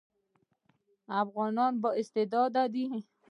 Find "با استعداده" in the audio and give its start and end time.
1.81-2.63